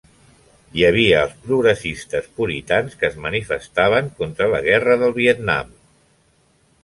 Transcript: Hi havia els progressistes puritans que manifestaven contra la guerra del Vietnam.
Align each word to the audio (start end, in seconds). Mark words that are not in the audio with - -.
Hi 0.77 0.83
havia 0.85 1.19
els 1.25 1.33
progressistes 1.49 2.29
puritans 2.39 2.97
que 3.03 3.11
manifestaven 3.27 4.09
contra 4.21 4.47
la 4.55 4.61
guerra 4.69 4.97
del 5.03 5.13
Vietnam. 5.21 5.71